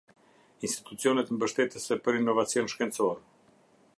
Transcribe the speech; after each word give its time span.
Institucionet 0.67 1.29
mbështetëse 1.35 1.99
për 2.07 2.19
inovacion 2.23 2.73
shkencor. 2.75 3.23